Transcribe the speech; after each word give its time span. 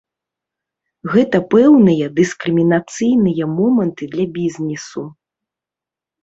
Гэта 1.15 1.37
пэўныя 1.51 2.05
дыскрымінацыйныя 2.19 3.43
моманты 3.57 4.09
для 4.15 4.25
бізнесу. 4.39 5.01